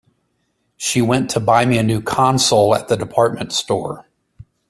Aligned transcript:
She 0.77 0.99
went 0.99 1.29
to 1.29 1.39
buy 1.39 1.63
me 1.63 1.77
a 1.77 1.83
new 1.83 2.01
console 2.01 2.73
at 2.73 2.87
the 2.87 2.97
department 2.97 3.53
store. 3.53 4.07